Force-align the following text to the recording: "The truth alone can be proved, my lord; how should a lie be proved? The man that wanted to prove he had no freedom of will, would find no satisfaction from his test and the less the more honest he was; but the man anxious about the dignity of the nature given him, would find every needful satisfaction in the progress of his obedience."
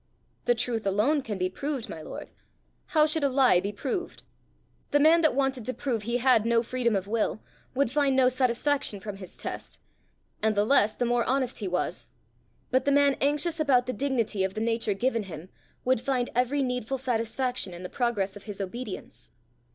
"The 0.45 0.55
truth 0.55 0.87
alone 0.87 1.21
can 1.21 1.37
be 1.37 1.47
proved, 1.47 1.87
my 1.87 2.01
lord; 2.01 2.31
how 2.87 3.05
should 3.05 3.23
a 3.23 3.29
lie 3.29 3.59
be 3.59 3.71
proved? 3.71 4.23
The 4.89 4.99
man 4.99 5.21
that 5.21 5.35
wanted 5.35 5.63
to 5.65 5.75
prove 5.75 6.01
he 6.01 6.17
had 6.17 6.43
no 6.43 6.63
freedom 6.63 6.95
of 6.95 7.05
will, 7.05 7.39
would 7.75 7.91
find 7.91 8.15
no 8.15 8.27
satisfaction 8.27 8.99
from 8.99 9.17
his 9.17 9.37
test 9.37 9.79
and 10.41 10.55
the 10.55 10.65
less 10.65 10.95
the 10.95 11.05
more 11.05 11.23
honest 11.25 11.59
he 11.59 11.67
was; 11.67 12.09
but 12.71 12.85
the 12.85 12.91
man 12.91 13.15
anxious 13.21 13.59
about 13.59 13.85
the 13.85 13.93
dignity 13.93 14.43
of 14.43 14.55
the 14.55 14.59
nature 14.61 14.95
given 14.95 15.25
him, 15.29 15.49
would 15.85 16.01
find 16.01 16.31
every 16.33 16.63
needful 16.63 16.97
satisfaction 16.97 17.71
in 17.71 17.83
the 17.83 17.87
progress 17.87 18.35
of 18.35 18.45
his 18.45 18.59
obedience." 18.59 19.29